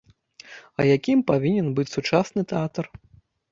[0.79, 2.93] А якім павінен быць сучасны тэатр?